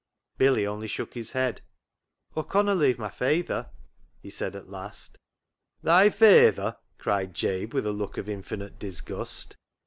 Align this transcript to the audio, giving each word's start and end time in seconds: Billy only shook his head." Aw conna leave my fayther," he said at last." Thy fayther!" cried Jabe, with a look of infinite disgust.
Billy 0.39 0.65
only 0.65 0.87
shook 0.87 1.13
his 1.13 1.33
head." 1.33 1.61
Aw 2.35 2.41
conna 2.41 2.73
leave 2.73 2.97
my 2.97 3.11
fayther," 3.11 3.69
he 4.19 4.31
said 4.31 4.55
at 4.55 4.67
last." 4.67 5.19
Thy 5.83 6.09
fayther!" 6.09 6.77
cried 6.97 7.35
Jabe, 7.35 7.71
with 7.71 7.85
a 7.85 7.93
look 7.93 8.17
of 8.17 8.27
infinite 8.27 8.79
disgust. 8.79 9.55